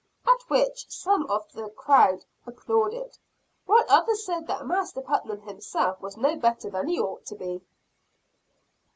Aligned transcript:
At 0.27 0.41
which 0.49 0.87
some 0.89 1.27
few 1.27 1.35
of 1.35 1.51
the 1.51 1.69
crowd 1.69 2.25
applauded; 2.47 3.19
while 3.67 3.83
others 3.87 4.25
said 4.25 4.47
that 4.47 4.65
Master 4.65 4.99
Putnam 4.99 5.41
himself 5.41 6.01
was 6.01 6.17
no 6.17 6.35
better 6.37 6.71
than 6.71 6.87
he 6.87 6.99
ought 6.99 7.27
to 7.27 7.35
be. 7.35 7.61